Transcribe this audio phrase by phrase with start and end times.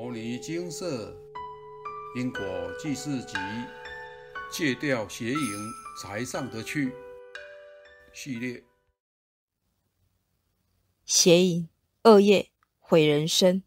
[0.00, 1.12] 牟尼金色
[2.14, 2.40] 因果
[2.80, 3.34] 济世集
[4.48, 6.94] 戒掉邪淫才上得去
[8.14, 8.62] 系列。
[11.04, 11.68] 邪淫
[12.04, 12.48] 恶业
[12.78, 13.64] 毁人生。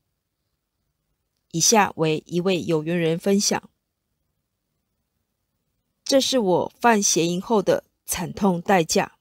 [1.51, 3.69] 以下为一位有缘人分享：
[6.05, 9.17] 这是我犯邪淫后的惨痛代价。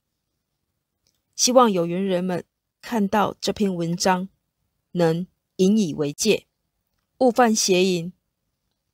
[1.35, 2.45] 希望有缘人们
[2.81, 4.29] 看到这篇文章，
[4.93, 6.47] 能引以为戒。
[7.21, 8.15] 勿犯邪淫，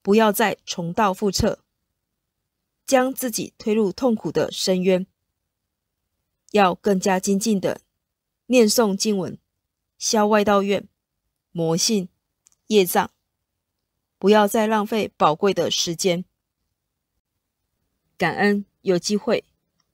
[0.03, 1.61] 不要再重蹈覆辙，
[2.85, 5.07] 将自己推入痛苦的深渊。
[6.51, 7.83] 要更加精进的
[8.47, 9.39] 念诵经文，
[9.97, 10.89] 消外道怨、
[11.53, 12.09] 魔性、
[12.67, 13.13] 业障，
[14.19, 16.25] 不要再浪费宝贵的时间。
[18.19, 19.45] 感恩有机会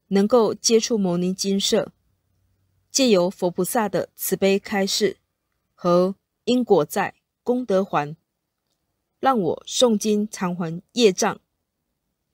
[0.07, 1.93] 能够接触摩尼精舍，
[2.91, 5.19] 借由佛菩萨的慈悲开示
[5.75, 6.15] 和
[6.45, 8.17] 因果债功德还。
[9.23, 11.41] 让我诵经偿还业障，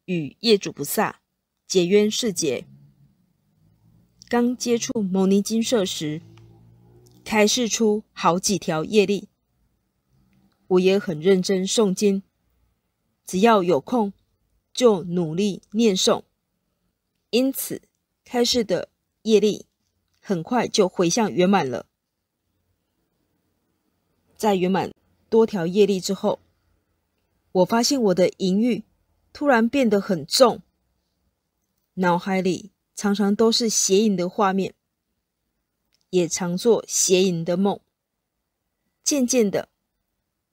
[0.07, 1.21] 与业主菩萨
[1.67, 2.65] 解冤释结。
[4.27, 6.23] 刚接触牟尼精舍时，
[7.27, 9.29] 开示出好几条业力，
[10.67, 12.23] 我也很认真诵经，
[13.27, 14.15] 只要有空
[14.73, 16.23] 就努力念诵，
[17.29, 17.83] 因此
[18.25, 18.89] 开示的
[19.25, 19.67] 业力
[20.23, 21.85] 很快就回向圆满了。
[24.39, 24.95] 在圆满
[25.29, 26.41] 多条业力之后，
[27.53, 28.85] 我发现我的淫欲
[29.33, 30.63] 突然变得很重，
[31.95, 34.75] 脑海里常常都是邪淫的画面，
[36.11, 37.81] 也常做邪淫的梦。
[39.03, 39.71] 渐渐的，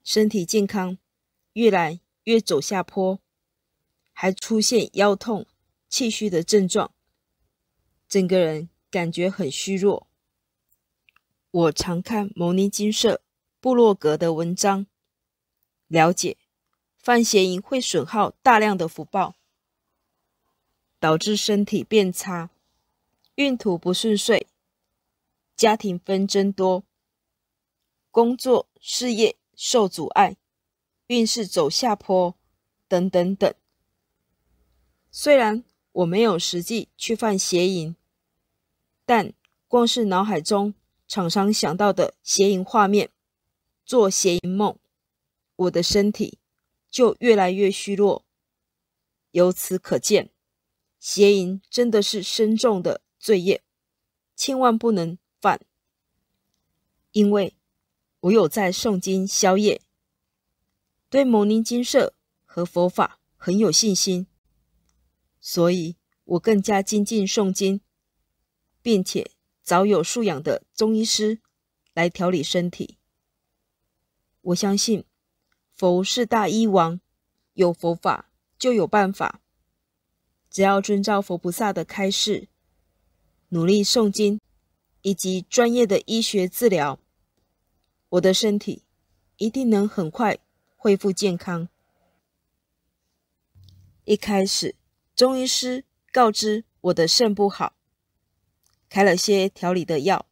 [0.03, 0.97] 身体健康
[1.53, 3.19] 越来越走下坡，
[4.13, 5.45] 还出现腰痛、
[5.89, 6.93] 气虚的症状，
[8.07, 10.07] 整个人感觉很虚弱。
[11.51, 13.21] 我常看牟尼金舍
[13.59, 14.88] 部落格的文章，
[15.88, 16.38] 了解。
[17.06, 19.36] 犯邪淫会损耗大量的福报，
[21.00, 22.50] 导致身体变差，
[23.35, 24.47] 运途不顺遂，
[25.56, 26.84] 家庭纷争多，
[28.09, 30.35] 工作事业受阻碍，
[31.06, 32.34] 运势走下坡，
[32.88, 33.53] 等等等。
[35.12, 37.96] 虽然我没有实际去犯邪淫，
[39.06, 39.31] 但
[39.68, 40.74] 光是脑海中
[41.08, 43.12] 常常想到的邪淫画面，
[43.85, 44.75] 做邪淫梦，
[45.56, 46.40] 我的身体。
[46.95, 48.25] 就越来越虚弱。
[49.31, 50.31] 由此可见，
[50.97, 53.66] 邪淫真的是深重的罪业，
[54.33, 55.66] 千万不能犯。
[57.11, 57.57] 因为
[58.22, 59.81] 我有在诵经消业，
[61.09, 62.13] 对牟尼精舍
[62.45, 64.28] 和佛法很有信心，
[65.41, 67.81] 所以我更加精进诵经，
[68.81, 71.41] 并且找有素养的中医师
[71.94, 72.97] 来调理身体。
[74.39, 75.03] 我相信。
[75.75, 77.02] 佛是大医王，
[77.53, 79.41] 有佛法就有办法。
[80.50, 82.47] 只要遵照佛菩萨的开示，
[83.50, 84.40] 努力诵经，
[85.02, 86.97] 以及专业的医学治疗，
[88.08, 88.84] 我的身体
[89.35, 90.40] 一定能很快
[90.78, 91.68] 恢复健康。
[94.06, 94.75] 一开始，
[95.14, 95.84] 中医师
[96.14, 97.75] 告知我的肾不好，
[98.88, 100.25] 开了些调理的药，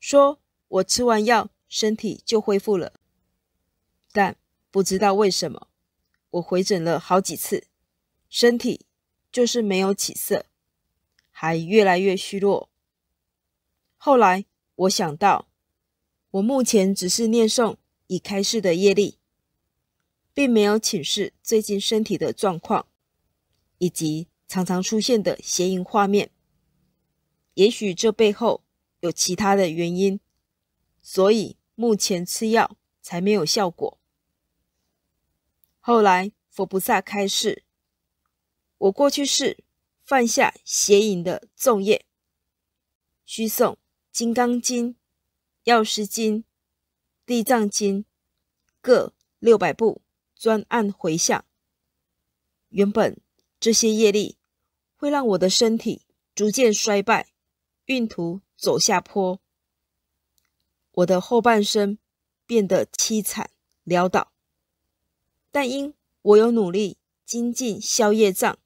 [0.00, 2.94] 说我吃完药，身体就恢复了。
[4.12, 4.36] 但
[4.70, 5.68] 不知道为什么，
[6.30, 7.66] 我回诊了好几次，
[8.28, 8.86] 身体
[9.32, 10.46] 就是没有起色，
[11.30, 12.68] 还越来越虚弱。
[13.96, 15.48] 后来我想到，
[16.30, 19.18] 我目前只是念诵已开示的业力，
[20.34, 22.86] 并没有请示最近身体的状况，
[23.78, 26.30] 以及常常出现的邪淫画面。
[27.54, 28.64] 也许这背后
[29.00, 30.20] 有其他的原因，
[31.02, 33.98] 所以目前吃药才没有效果。
[35.84, 37.64] 后来，佛菩萨开示，
[38.78, 39.64] 我过去世
[40.04, 42.06] 犯下邪淫的重业，
[43.24, 43.72] 需诵
[44.12, 44.90] 《金刚经》
[45.64, 46.36] 《药师经》
[47.26, 48.04] 《地藏经》
[48.80, 50.02] 各六百部，
[50.36, 51.44] 专案回向。
[52.68, 53.20] 原本
[53.58, 54.38] 这些业力
[54.94, 57.32] 会让我的身体逐渐衰败，
[57.86, 59.40] 运途走下坡，
[60.92, 61.98] 我的后半生
[62.46, 63.50] 变得凄惨
[63.84, 64.31] 潦倒。
[65.52, 66.96] 但因我有努力
[67.26, 68.58] 精进消业障、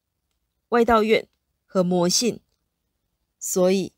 [0.68, 1.28] 外道怨
[1.66, 2.38] 和魔性，
[3.40, 3.92] 所以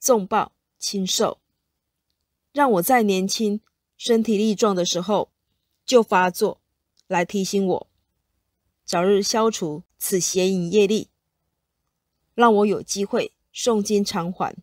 [0.00, 1.38] 重报轻受，
[2.52, 3.60] 让我在年轻、
[3.96, 5.30] 身体力壮的时候
[5.86, 6.60] 就发作，
[7.06, 7.86] 来提醒我
[8.84, 11.08] 早日消除此邪淫业力，
[12.34, 14.56] 让我有机会诵经偿还，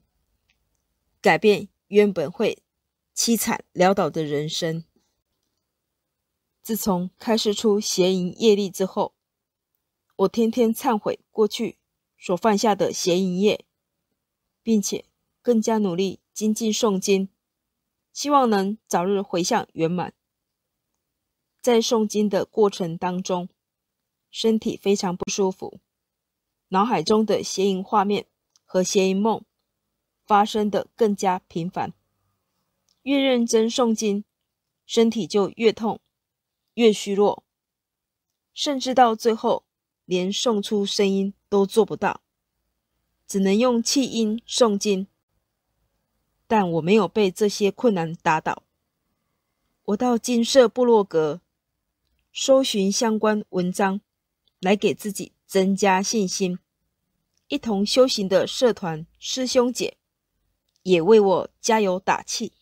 [1.21, 2.61] 改变原本会
[3.15, 4.83] 凄惨潦倒的人生。
[6.69, 9.15] 自从开示出邪淫业力之后，
[10.17, 11.79] 我天天忏悔过去
[12.15, 13.65] 所犯下的邪淫业，
[14.61, 15.05] 并且
[15.41, 17.29] 更加努力精进诵经，
[18.13, 20.13] 希望能早日回向圆满。
[21.59, 23.49] 在诵经的过程当中，
[24.29, 25.79] 身体非常不舒服，
[26.67, 28.27] 脑海中的邪淫画面
[28.63, 29.43] 和邪淫梦
[30.23, 31.93] 发生的更加频繁。
[33.01, 34.23] 越认真诵经，
[34.85, 35.99] 身体就越痛，
[36.79, 37.43] 越虚弱，
[38.53, 39.65] 甚至到最后。
[40.05, 42.21] 连送出声音都做不到，
[43.27, 45.05] 只能用气音诵经。
[46.47, 48.63] 但我没有被这些困难打倒。
[49.83, 51.41] 我到金色部落格
[52.33, 54.01] 搜寻相关文章，
[54.61, 56.57] 来给自己增加信心。
[57.49, 59.97] 一同修行的社团师兄姐
[60.81, 62.53] 也为我加油打气，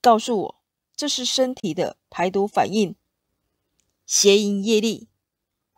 [0.00, 0.62] 告诉我
[0.94, 2.94] 这是身体的排毒反应，
[4.06, 5.10] 邪淫业力。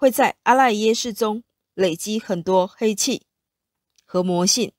[0.00, 1.42] 会在阿赖耶识中
[1.74, 3.26] 累积很多黑气
[4.04, 4.72] 和魔性，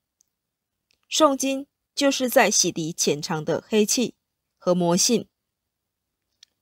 [1.11, 4.15] 诵经就是在洗涤潜藏的黑气
[4.57, 5.27] 和魔性，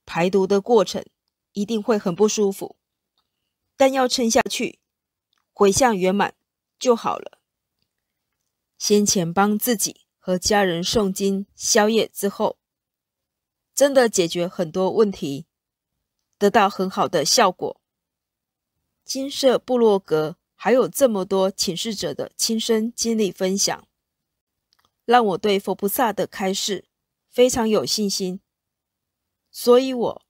[0.08, 1.06] 排毒的过程
[1.52, 2.80] 一定会很不舒服，
[3.76, 4.80] 但要撑下去，
[5.54, 6.34] 回向圆满
[6.80, 7.40] 就好了。
[8.80, 12.58] 先前帮自己和家人诵经消业之后，
[13.76, 15.46] 真的解决很多问题，
[16.38, 17.82] 得到很好的效果。
[19.04, 23.88] 金色部落格还有这么多请示者的亲身经历分享，
[25.06, 26.86] 让我对佛菩萨的开示
[27.30, 28.42] 非常有信心。
[29.50, 30.26] 所以，我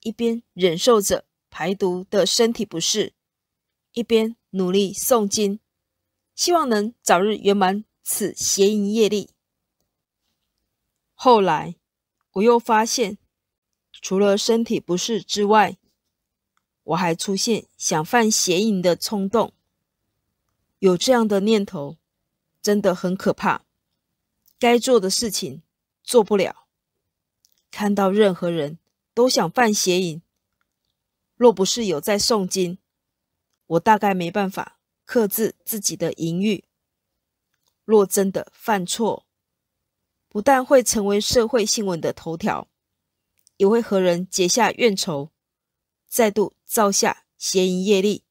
[0.00, 3.12] 一边忍受着排毒的身体不适，
[3.92, 5.60] 一边努力诵经，
[6.34, 9.30] 希望能早日圆满此邪淫业力。
[11.14, 11.76] 后来，
[12.32, 13.18] 我又发现，
[14.00, 15.78] 除了身体不适之外，
[16.82, 19.52] 我还出现想犯邪淫的冲动，
[20.78, 21.96] 有这样的念头，
[22.60, 23.64] 真的很可怕。
[24.58, 25.62] 该做的事情
[26.02, 26.66] 做不了，
[27.70, 28.78] 看到任何人
[29.14, 30.20] 都想犯邪淫，
[31.36, 32.78] 若不是有在诵经，
[33.66, 36.64] 我大概没办法克制自己的淫欲。
[37.84, 39.26] 若真的犯错，
[40.28, 42.68] 不但会成为社会新闻的头条，
[43.56, 45.30] 也会和人结下怨仇。
[46.06, 48.22] 再度造下邪淫业力，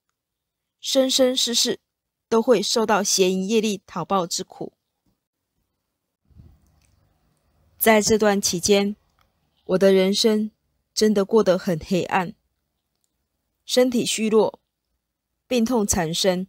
[0.80, 1.81] 生生世世
[2.30, 4.74] 都会受到邪淫业力讨报之苦。
[7.78, 8.96] 在这段期间，
[9.66, 10.52] 我的人生
[10.94, 12.34] 真的过得很黑暗，
[13.66, 14.62] 身体虚弱，
[15.46, 16.48] 病痛缠身，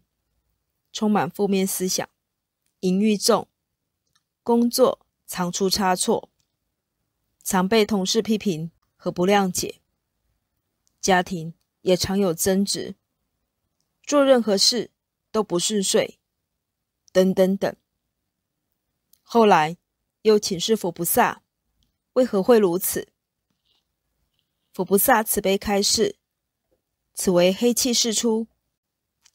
[0.92, 2.08] 充满负面思想，
[2.80, 3.48] 淫欲重，
[4.44, 6.30] 工作常出差错，
[7.44, 9.80] 常被同事批评和不谅解。
[11.00, 12.96] 家庭也常有争执，
[14.02, 14.90] 做任何事
[15.30, 16.18] 都不顺遂，
[17.12, 17.76] 等等等。
[19.22, 19.76] 后来
[20.22, 21.42] 又请示佛菩萨，
[22.14, 23.12] 为何会如此？
[24.72, 26.16] 佛菩萨慈悲开示，
[27.12, 28.48] 此为黑气释出，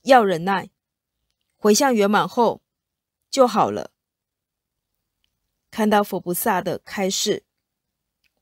[0.01, 0.71] 要忍耐，
[1.55, 2.62] 回向圆满后
[3.29, 3.91] 就好了。
[5.69, 7.45] 看到佛菩萨的开示，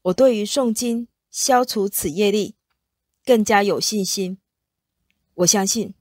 [0.07, 2.55] 我对于诵经消除此业力。
[3.25, 4.37] 更加有信心，
[5.33, 5.93] 我相信，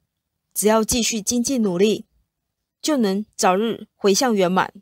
[0.55, 2.07] 只要继续精进努力，
[2.81, 4.73] 就能早日回向圆满。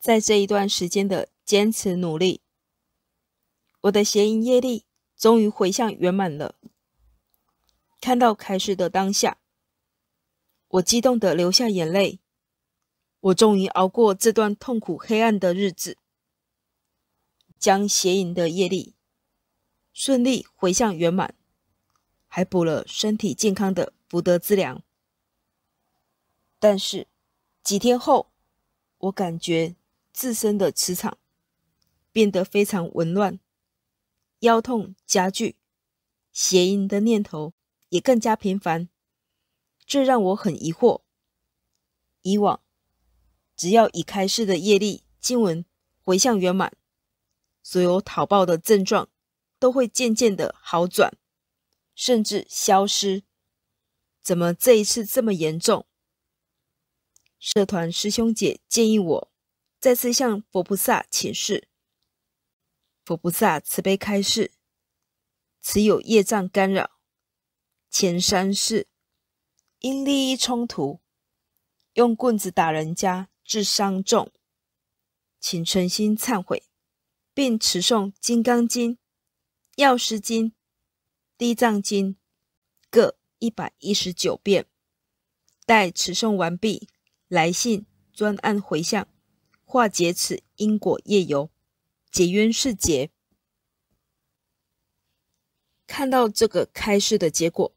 [0.00, 2.40] 在这一段时间的坚持努力，
[3.82, 4.84] 我的邪淫业力
[5.16, 6.56] 终于回向圆满了。
[8.00, 9.38] 看到开始的当下，
[10.66, 12.18] 我激动的流下眼泪。
[13.20, 15.98] 我终于熬过这段痛苦黑暗的日子，
[17.58, 18.94] 将邪淫的业力。
[19.92, 21.34] 顺利回向圆满，
[22.28, 24.82] 还补了身体健康的福德资粮。
[26.60, 27.08] 但是
[27.64, 28.30] 几天后，
[28.98, 29.74] 我感觉
[30.12, 31.18] 自身的磁场
[32.12, 33.40] 变得非常紊乱，
[34.40, 35.56] 腰痛加剧，
[36.32, 37.52] 邪淫的念头
[37.88, 38.88] 也更加频繁。
[39.84, 41.00] 这让我很疑惑。
[42.22, 42.60] 以往
[43.56, 45.64] 只要已开示的业力经文
[46.04, 46.76] 回向圆满，
[47.70, 49.10] 所有讨报的症状。
[49.60, 51.18] 都会渐渐的好转，
[51.92, 53.24] 甚至消失。
[54.22, 55.84] 怎么这一次这么严重？
[57.40, 59.32] 社团师兄姐建议我
[59.80, 61.66] 再次向佛菩萨请示。
[63.04, 64.52] 佛菩萨慈悲开示：
[65.60, 67.00] 此有业障干扰，
[67.90, 68.86] 前三世
[69.80, 71.00] 因利益冲突，
[71.94, 74.30] 用棍子打人家致伤重，
[75.40, 76.67] 请诚心忏悔，
[77.38, 78.94] 并持诵《金刚经》
[79.76, 80.46] 《药师经》
[81.38, 82.14] 《地藏经》
[82.90, 84.66] 各一百一十九遍。
[85.64, 86.88] 待持诵完毕，
[87.28, 89.06] 来信专案回向，
[89.64, 91.48] 化解此因果业由，
[92.10, 93.12] 解冤释结。
[95.86, 97.72] 看到这个开示的结果，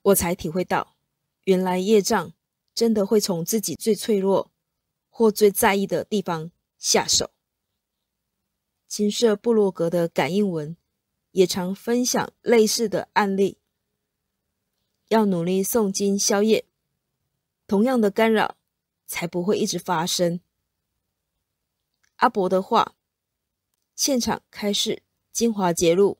[0.00, 0.96] 我才体会到，
[1.44, 2.32] 原来业障
[2.74, 4.50] 真的会从自己最脆弱
[5.10, 7.35] 或最在意的地方下手。
[8.88, 10.76] 金色部落格的感应文
[11.32, 13.58] 也常分享类似的案例，
[15.08, 16.64] 要努力诵经消业，
[17.66, 18.56] 同样的干扰
[19.06, 20.40] 才不会一直发生。
[22.16, 22.94] 阿伯的话，
[23.94, 25.02] 现场开示
[25.32, 26.18] 精华节录。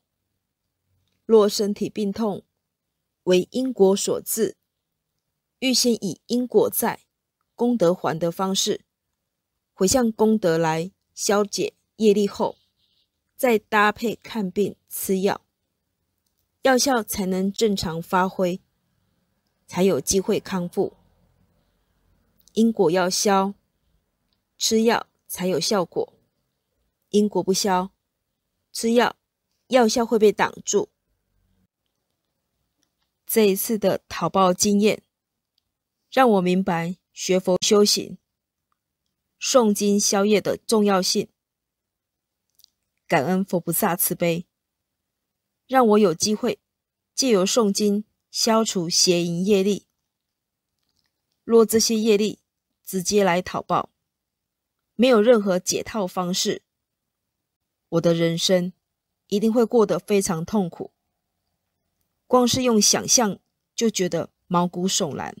[1.25, 2.43] 若身体病痛
[3.23, 4.55] 为因果所致，
[5.59, 7.01] 预先以因果债、
[7.55, 8.85] 功德还的方式
[9.73, 12.56] 回向功德来消解业力后，
[13.37, 15.41] 再搭配看病吃药，
[16.63, 18.59] 药效才能正常发挥，
[19.67, 20.97] 才有机会康复。
[22.53, 23.53] 因果要消，
[24.57, 26.13] 吃药才有效果；
[27.09, 27.91] 因果不消，
[28.73, 29.15] 吃药
[29.67, 30.89] 药效会被挡住。
[33.27, 35.03] 这一次的淘宝经验，
[36.09, 38.17] 让我明白学佛修行、
[39.39, 41.29] 诵经消业的重要性。
[43.07, 44.45] 感恩佛菩萨慈悲，
[45.65, 46.59] 让我有机会
[47.15, 49.87] 借由诵经消除邪淫业力。
[51.45, 52.39] 若这些业力
[52.83, 53.89] 直接来讨报，
[54.95, 56.61] 没有任何解套方式，
[57.87, 58.73] 我的人生
[59.27, 60.91] 一定会过得非常痛苦。
[62.25, 63.39] 光是用想象
[63.73, 65.37] 就觉得毛骨悚然。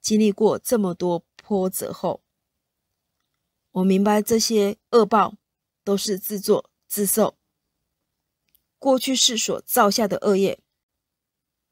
[0.00, 2.24] 经历过这么多波折后，
[3.70, 5.36] 我明白这些恶报
[5.84, 7.36] 都是自作自受。
[8.78, 10.58] 过去世所造下的恶业，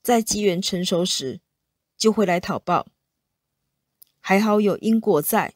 [0.02, 1.40] 在机缘成熟时
[1.96, 2.86] 就会来讨报。
[4.20, 5.54] 还好有因果在，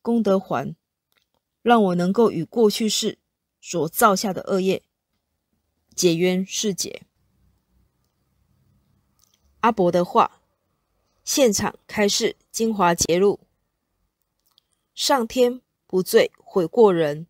[0.00, 0.74] 功德还，
[1.60, 3.18] 让我能够与过去世
[3.60, 4.82] 所造下的恶业
[5.94, 7.02] 解冤释结。
[9.60, 10.40] 阿伯的话，
[11.24, 13.40] 现场开示精华节录：
[14.94, 17.26] 上天不罪悔过人，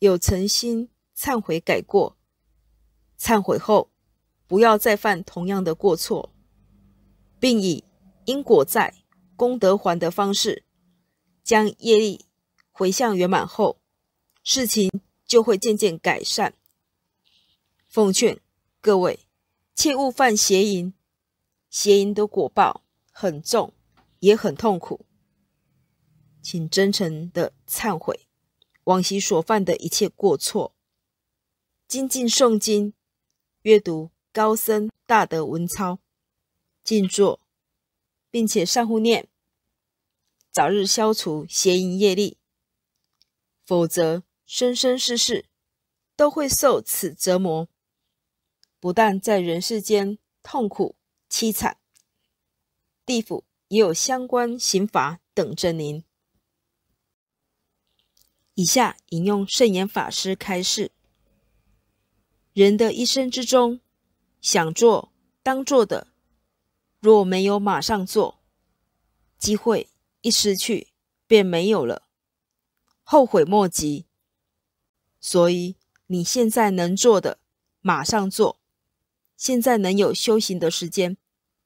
[0.00, 2.16] 有诚心忏悔改过，
[3.18, 3.90] 忏悔后
[4.46, 6.32] 不要再犯同样的过错，
[7.38, 7.84] 并以
[8.24, 9.04] 因果债、
[9.36, 10.64] 功德还的方式，
[11.44, 12.24] 将业力
[12.70, 13.82] 回向圆满后，
[14.42, 14.90] 事情
[15.26, 16.54] 就会渐渐改善。
[17.86, 18.40] 奉劝
[18.80, 19.26] 各位，
[19.74, 20.94] 切勿犯邪淫。
[21.68, 23.74] 邪淫的果报很重，
[24.20, 25.04] 也很痛苦，
[26.40, 28.28] 请真诚的忏悔
[28.84, 30.74] 往昔所犯的一切过错，
[31.86, 32.94] 精进诵经，
[33.62, 35.98] 阅读高僧大德文钞，
[36.82, 37.40] 静坐，
[38.30, 39.28] 并且善护念，
[40.50, 42.38] 早日消除邪淫业力，
[43.64, 45.46] 否则生生世世
[46.16, 47.68] 都会受此折磨，
[48.78, 50.96] 不但在人世间痛苦。
[51.28, 51.78] 凄惨，
[53.06, 56.02] 地府也有相关刑罚等着您。
[58.60, 60.92] 以下引用圣严法师开示：
[62.52, 63.80] 人的一生之中，
[64.42, 65.10] 想做、
[65.42, 66.08] 当做的，
[67.00, 68.42] 若没有马上做，
[69.38, 69.88] 机会
[70.20, 70.88] 一失去
[71.26, 72.02] 便没有了，
[73.02, 74.04] 后悔莫及。
[75.18, 75.76] 所以
[76.08, 77.38] 你现在能做的，
[77.80, 78.60] 马上做。
[79.38, 81.16] 现在能有修行的时间，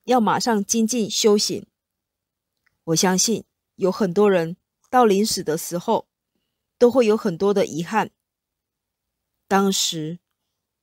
[0.05, 1.67] 要马上精进修行。
[2.85, 3.43] 我相信
[3.75, 4.57] 有很多人
[4.89, 6.07] 到临死的时候，
[6.79, 8.11] 都会有很多的遗憾。
[9.47, 10.19] 当时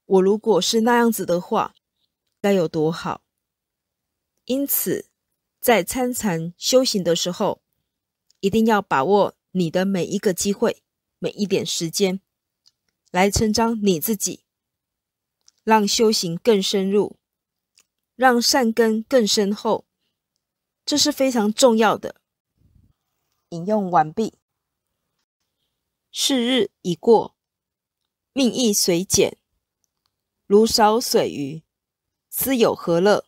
[0.05, 1.73] 我如果是那样子的话，
[2.41, 3.23] 该有多好！
[4.45, 5.09] 因此，
[5.59, 7.61] 在参禅修行的时候，
[8.39, 10.83] 一定要把握你的每一个机会，
[11.19, 12.21] 每一点时间，
[13.11, 14.43] 来成长你自己。
[15.63, 17.17] 让修行更深入，
[18.15, 19.85] 让善根更深厚，
[20.83, 22.19] 这是非常重要的。
[23.49, 24.40] 引用完毕。
[26.13, 27.37] 是日已过，
[28.33, 29.37] 命亦随减，
[30.45, 31.63] 如少水鱼，
[32.29, 33.25] 斯有何乐？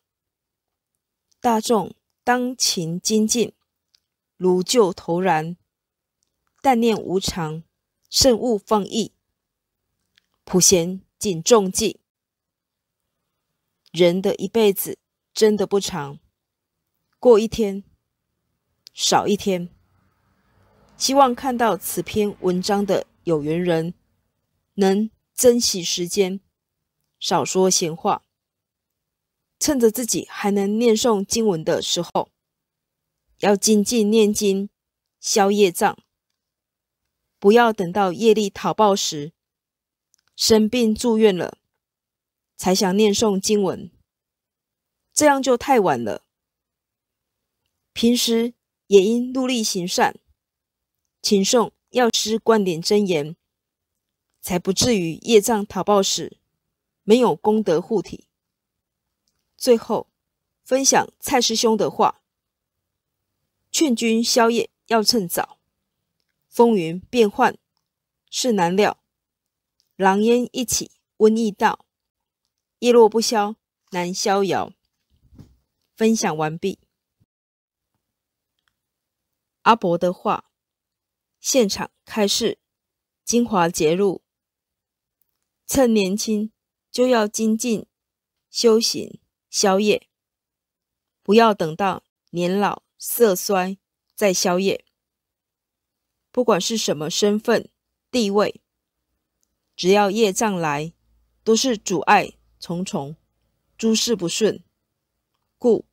[1.40, 3.54] 大众当勤精进，
[4.36, 5.56] 如旧投然。
[6.62, 7.64] 但念无常，
[8.10, 9.14] 慎勿放逸。
[10.44, 12.02] 普贤谨重记。
[13.92, 14.98] 人的一辈子
[15.34, 16.20] 真的不长，
[17.20, 17.86] 过一天
[18.94, 19.74] 少一天。
[21.04, 23.94] 希望看到此篇文章的有缘人
[24.76, 26.40] 能珍惜时间，
[27.20, 28.24] 少说闲话，
[29.60, 32.30] 趁着自己还能念诵经文的时候，
[33.40, 34.70] 要精进念经，
[35.20, 35.98] 消业障。
[37.38, 39.34] 不要等到业力讨报时，
[40.38, 41.58] 生病住院了，
[42.56, 43.92] 才想念诵经文，
[45.14, 46.24] 这样就太晚了。
[47.92, 48.54] 平时
[48.88, 50.22] 也应努力行善，
[51.24, 53.38] 勤诵药师观点真言，
[54.42, 56.38] 才不至于业障讨报时
[57.04, 58.28] 没有功德护体。
[59.56, 60.10] 最后
[60.66, 62.22] 分享蔡师兄的话：
[63.72, 65.60] 劝君宵夜要趁早。
[66.50, 67.58] 风云变幻
[68.30, 69.02] 是难料，
[69.96, 71.86] 狼烟一起瘟疫到，
[72.80, 73.56] 叶落不消
[73.92, 74.74] 难逍遥。
[75.96, 76.80] 分享完毕。
[79.62, 80.52] 阿伯的话，
[81.44, 82.58] 现场开示，
[83.26, 84.24] 精华节录：
[85.68, 86.54] 趁年轻
[86.90, 87.86] 就要精进
[88.50, 89.20] 修行
[89.50, 90.08] 消业，
[91.22, 93.78] 不要等到年老色衰
[94.16, 94.86] 再消业。
[96.32, 97.70] 不管是什么身份、
[98.10, 98.62] 地位，
[99.76, 100.94] 只要业障来，
[101.44, 103.18] 都是阻碍重重，
[103.78, 104.64] 诸事不顺。
[105.58, 105.84] 故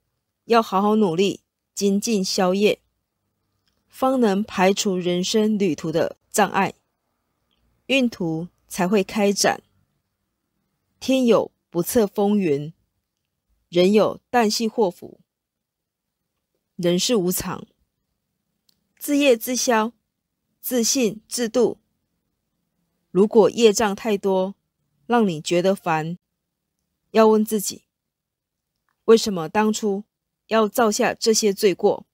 [0.45, 1.43] 要好好努力，
[1.75, 2.81] 精进消业，
[3.91, 6.73] 方能排除人生旅途的障碍，
[7.87, 9.63] 运途才会开展。
[10.99, 12.73] 天有不测风云，
[13.69, 15.21] 人有旦夕祸福。
[16.77, 17.67] 人世无常，
[18.99, 19.93] 自业自消。
[20.63, 21.79] 自信自度。
[23.11, 24.55] 如果业障太多，
[25.07, 26.19] 让你觉得烦，
[27.13, 27.85] 要问自己：
[29.07, 30.05] 为什么当初
[30.49, 32.07] 要造下这些罪过？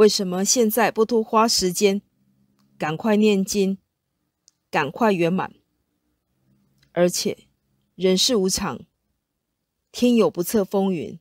[0.00, 2.00] 为什么现在不多花时间，
[2.78, 3.76] 赶快念经，
[4.70, 5.54] 赶快圆满？
[6.92, 7.48] 而且
[7.96, 8.86] 人世无常，
[9.92, 11.20] 天有不测风云，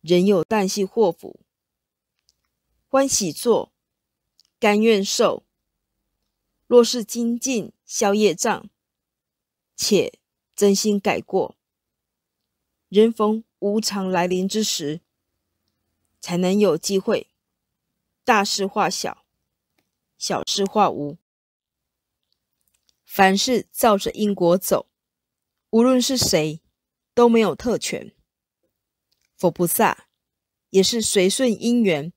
[0.00, 1.40] 人有旦夕祸福，
[2.88, 3.74] 欢喜做。
[4.58, 5.44] 甘愿受，
[6.66, 8.70] 若是精进消业障，
[9.76, 10.18] 且
[10.54, 11.54] 真心改过，
[12.88, 15.02] 人逢无常来临之时，
[16.22, 17.28] 才能有机会
[18.26, 19.24] 大事化小，
[20.18, 21.16] 小事化无。
[23.04, 24.88] 凡事照着因果走，
[25.70, 26.60] 无论是谁
[27.14, 28.12] 都没有特权。
[29.36, 30.08] 佛菩萨
[30.70, 32.12] 也是随顺因缘，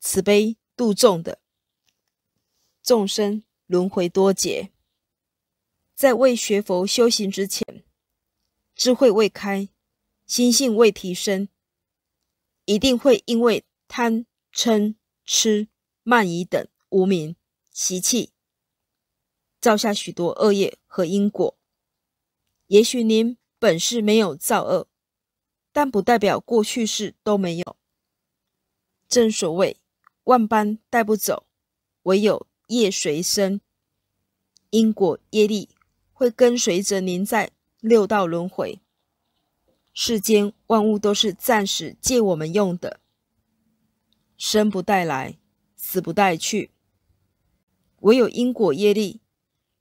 [0.00, 1.40] 慈悲度众的。
[2.82, 4.72] 众生轮回多劫，
[5.94, 7.84] 在未学佛修行之前，
[8.74, 9.68] 智慧未开，
[10.26, 11.48] 心性未提升，
[12.64, 15.68] 一定会因为贪嗔痴
[16.02, 17.36] 慢疑等无明
[17.70, 18.30] 习气，
[19.60, 21.58] 造下许多恶业和因果。
[22.68, 24.88] 也许您本是没有造恶，
[25.72, 27.76] 但不代表过去世都没有。
[29.08, 29.76] 正所谓
[30.24, 31.46] 万般带不走，
[32.04, 32.46] 唯有。
[32.68, 33.60] 业随身，
[34.70, 35.68] 因果业力
[36.12, 38.80] 会跟随着您在六道轮回。
[39.94, 42.98] 世间万物都是暂时借我们用的，
[44.38, 45.38] 生不带来，
[45.76, 46.70] 死不带去。
[48.00, 49.20] 唯有因果业力，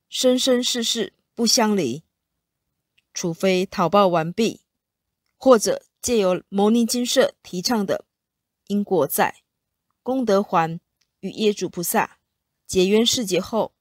[0.10, 2.04] 生生世世不相离。
[3.14, 4.62] 除非讨报完毕，
[5.38, 8.06] 或者借由牟尼精舍提倡的
[8.68, 9.44] 因果债、
[10.04, 10.80] 功德还
[11.20, 12.18] 与业主菩萨。
[12.66, 13.76] 结缘世界后，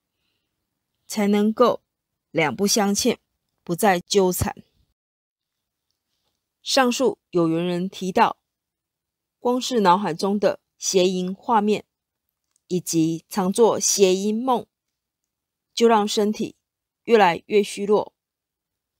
[1.07, 1.83] 才能够
[2.31, 3.19] 两不相欠，
[3.63, 4.63] 不再纠缠。
[6.63, 8.37] 上述有缘人提到，
[9.39, 11.85] 光是脑海中的邪淫画面，
[12.69, 14.67] 以及常做邪淫梦，
[15.75, 16.57] 就让身体
[17.05, 18.15] 越来越虚弱，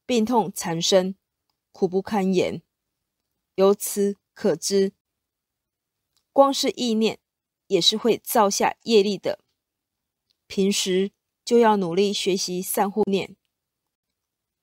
[0.07, 1.17] 病痛缠身，
[1.73, 2.63] 苦不堪言。
[3.57, 4.93] 由此可知，
[6.33, 7.21] 光是意念
[7.67, 9.41] 也是会造下业力的。
[10.47, 11.13] 平时
[11.45, 13.37] 就要努力学习善护念，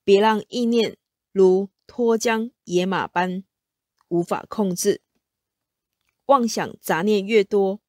[0.04, 0.96] 别让意念
[1.32, 3.44] 如脱缰野马般
[4.08, 5.01] 无法控制。
[6.32, 7.82] 妄想杂念越多，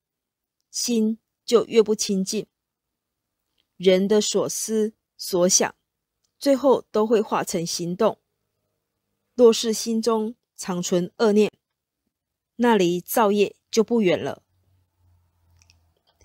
[0.69, 2.45] 心就越不清净。
[3.77, 5.73] 人的所思所想，
[6.38, 8.19] 最后都会化成行动。
[9.34, 11.53] 若是心中常存恶念，
[12.58, 14.43] 那离造业就不远了。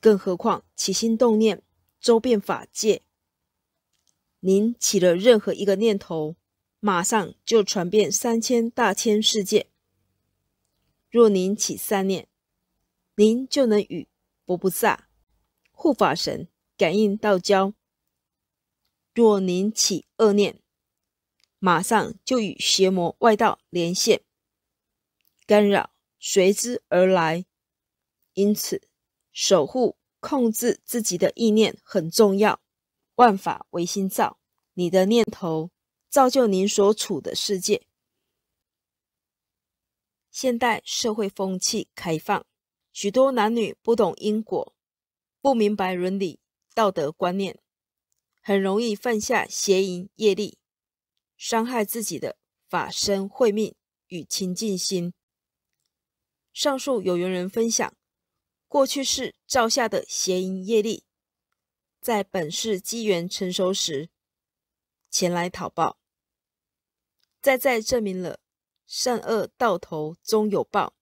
[0.01, 1.63] 更何况起心动念，
[2.01, 3.03] 周遍法界。
[4.41, 6.35] 您起了任何一个念头，
[6.81, 9.71] 马上就传遍三千大千世界。
[11.11, 12.29] 若您起善念，
[13.17, 14.09] 您就能与
[14.45, 15.09] 佛菩萨、
[15.71, 17.73] 护法神感应道交。
[19.15, 20.61] 若您起恶念，
[21.59, 24.23] 马上就与邪魔外道连线，
[25.47, 25.91] 干扰
[26.21, 27.47] 随之而来。
[28.35, 28.83] 因此，
[29.33, 32.61] 守护控制自己的意念很重要。
[33.15, 34.39] 万法唯心造，
[34.75, 35.71] 你的念头
[36.09, 37.88] 造就您所处的世界。
[40.31, 42.47] 现代社会风气开放，
[42.93, 44.75] 许多男女不懂因果，
[45.41, 46.41] 不明白伦理
[46.75, 47.59] 道德观念，
[48.41, 50.59] 很容易犯下邪淫业力，
[51.37, 52.37] 伤害自己的
[52.69, 53.75] 法身慧命
[54.09, 55.13] 与清净心。
[56.53, 57.97] 上述有缘人分享，
[58.67, 61.05] 过去世造下的邪淫业力，
[62.01, 64.11] 在本世机缘成熟时，
[65.11, 65.99] 前来讨报，
[67.41, 68.41] 再再证明了。
[68.91, 70.95] 善恶到头终有报，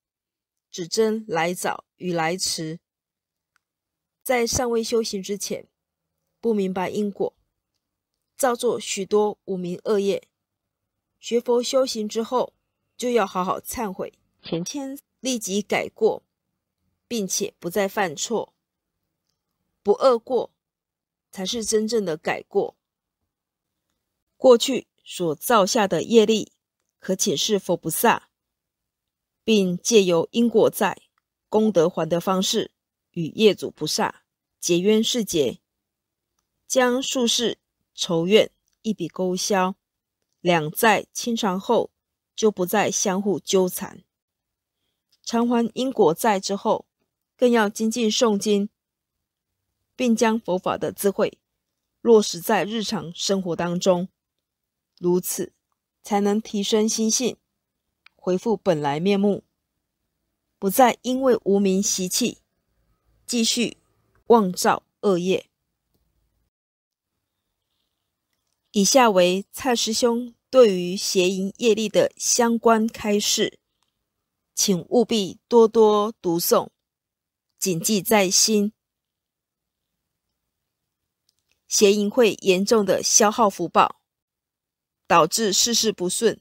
[0.69, 2.81] 只争来早与来迟。
[4.21, 5.69] 在尚未修行之前，
[6.41, 7.33] 不明白因果，
[8.35, 10.27] 造作许多无名恶业。
[11.21, 12.53] 学佛修行之后，
[12.97, 16.21] 就要好好忏悔，前天立即改过，
[17.07, 18.53] 并且不再犯错。
[19.81, 20.51] 不恶过，
[21.31, 22.75] 才是真正的改过。
[24.35, 26.51] 过去所造下的业力。
[26.99, 28.29] 可请示佛菩萨，
[29.43, 31.01] 并借由因果债、
[31.49, 32.71] 功德还的方式，
[33.11, 34.23] 与业主菩萨
[34.59, 35.59] 结冤释结，
[36.67, 37.59] 将数世
[37.93, 39.75] 仇怨一笔勾销，
[40.41, 41.91] 两债清偿后，
[42.35, 44.03] 就不再相互纠缠。
[45.23, 46.87] 偿还因果债之后，
[47.35, 48.69] 更要精进诵经，
[49.95, 51.39] 并将佛法的智慧
[52.01, 54.09] 落实在日常生活当中，
[54.99, 55.53] 如此。
[56.07, 57.35] 才能提升心性，
[58.15, 59.43] 恢复本来面目，
[60.57, 62.37] 不再因为无明习气
[63.25, 63.75] 继续
[64.27, 65.49] 妄造恶业。
[68.71, 73.59] 以下为蔡师兄对于邪淫业力的相关开示，
[74.55, 76.69] 请务必多多读诵，
[77.59, 78.71] 谨记在心。
[81.67, 83.99] 邪淫会严重的消耗福报。
[85.07, 86.39] 导致事事不顺，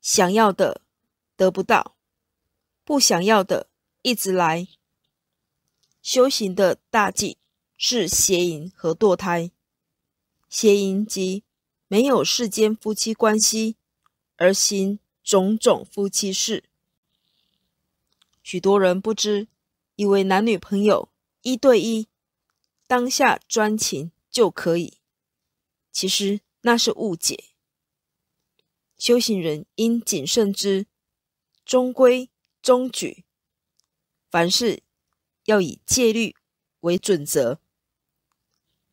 [0.00, 0.80] 想要的
[1.36, 1.96] 得不到，
[2.84, 3.68] 不想要的
[4.02, 4.68] 一直来。
[6.00, 7.36] 修行的大忌
[7.76, 9.50] 是邪淫和堕胎。
[10.48, 11.42] 邪淫即
[11.88, 13.76] 没有世间夫妻关系，
[14.36, 16.64] 而行种种夫妻事。
[18.42, 19.48] 许多人不知，
[19.96, 21.08] 以为男女朋友
[21.42, 22.08] 一对一，
[22.86, 24.98] 当下专情就可以，
[25.90, 27.44] 其实那是误解。
[29.02, 30.86] 修行人应谨慎之，
[31.64, 32.30] 中规
[32.62, 33.24] 中矩，
[34.30, 34.84] 凡事
[35.46, 36.36] 要以戒律
[36.82, 37.58] 为准则，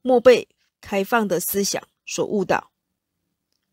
[0.02, 0.50] 莫被
[0.82, 2.72] 开放的思想所误导，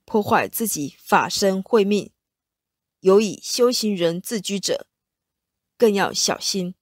[0.04, 2.12] 破坏自己法身慧命。
[3.00, 4.86] 尤以修行人自居者，
[5.78, 6.74] 更要小心，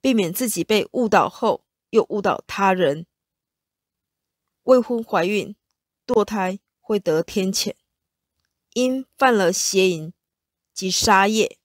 [0.00, 3.06] 避免自己被误导后又误导他人。
[4.64, 5.54] 未婚怀孕、
[6.04, 7.76] 堕胎会得天谴。
[8.74, 10.12] 因犯了邪淫
[10.72, 11.58] 及杀业，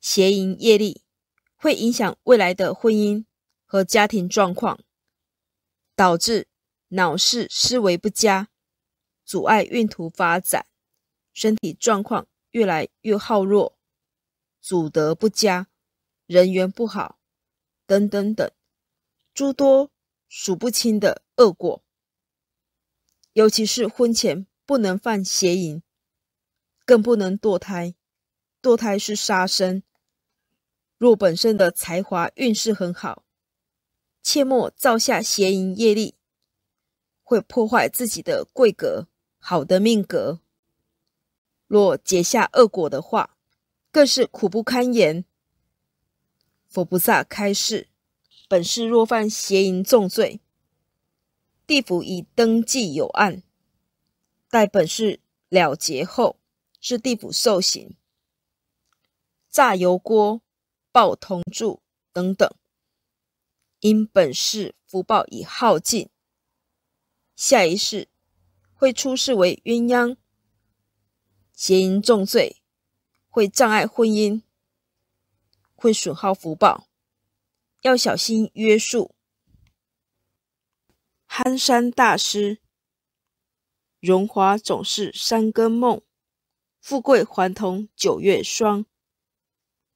[0.00, 1.02] 邪淫业力
[1.56, 3.24] 会影响未来的婚姻
[3.64, 4.78] 和家庭状况，
[5.96, 6.46] 导致
[6.88, 8.48] 脑室思维不佳，
[9.24, 10.66] 阻碍孕途发展，
[11.32, 13.76] 身体状况越来越耗弱，
[14.60, 15.68] 祖德不佳，
[16.26, 17.18] 人缘不好，
[17.86, 18.52] 等等等，
[19.34, 19.90] 诸多
[20.28, 21.81] 数不清的恶果。
[23.34, 25.82] 尤其是婚前不能犯邪淫，
[26.84, 27.94] 更不能堕胎。
[28.60, 29.82] 堕胎是杀生。
[30.98, 33.24] 若本身的才华运势很好，
[34.22, 36.14] 切莫造下邪淫业力，
[37.22, 40.40] 会破坏自己的贵格、好的命格。
[41.66, 43.36] 若结下恶果的话，
[43.90, 45.24] 更是苦不堪言。
[46.68, 47.88] 佛菩萨开示：
[48.46, 50.40] 本世若犯邪淫重罪。
[51.66, 53.42] 地府已登记有案，
[54.50, 56.38] 待本世了结后，
[56.80, 57.96] 是地府受刑、
[59.48, 60.42] 炸油锅、
[60.90, 62.50] 爆铜柱等等。
[63.80, 66.08] 因本世福报已耗尽，
[67.34, 68.08] 下一世
[68.74, 70.16] 会出世为鸳鸯。
[71.52, 72.62] 邪淫重罪
[73.28, 74.42] 会障碍婚姻，
[75.74, 76.88] 会损耗福报，
[77.82, 79.14] 要小心约束。
[81.34, 82.58] 憨山大师，
[84.00, 86.02] 荣华总是三更梦，
[86.78, 88.84] 富贵还同九月霜。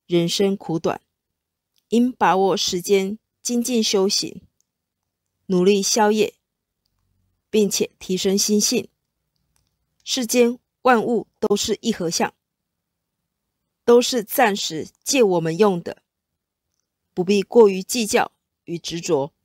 [0.06, 1.02] 人生苦短，
[1.90, 4.40] 应把握时间精进修行，
[5.48, 6.36] 努力消业，
[7.50, 8.88] 并且提升心性。
[10.02, 12.32] 世间万物都是一合相，
[13.84, 16.02] 都是暂时借我们用的，
[17.12, 18.32] 不必过于计较
[18.64, 19.35] 与执着。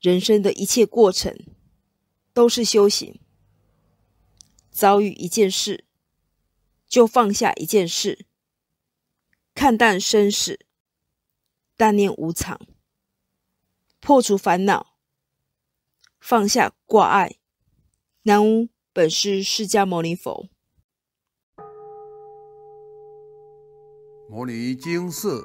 [0.00, 1.38] 人生的一切过程
[2.32, 3.20] 都是修行。
[4.70, 5.84] 遭遇一件事，
[6.86, 8.26] 就放下一件事，
[9.54, 10.60] 看淡生死，
[11.76, 12.58] 淡念无常，
[14.00, 14.94] 破除烦恼，
[16.18, 17.36] 放下挂碍。
[18.22, 20.48] 南无本师释迦牟尼佛。
[24.28, 25.44] 摩尼精舍，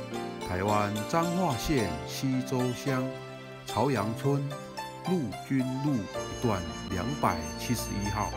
[0.51, 3.07] 台湾彰化县溪州乡
[3.65, 4.43] 朝阳村
[5.09, 8.29] 陆军路一段两百七十一号。